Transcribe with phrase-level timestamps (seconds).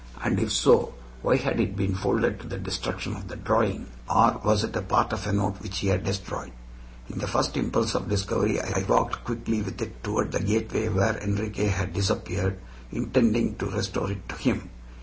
[0.23, 3.85] And if so, why had it been folded to the destruction of the drawing?
[4.09, 6.51] Or was it part of a note which he had destroyed?
[7.07, 11.17] In the first impulse of discovery I walked quickly with it toward the gateway where
[11.19, 12.57] Enriquez had disappeared,
[12.91, 14.71] intending to restore it to him.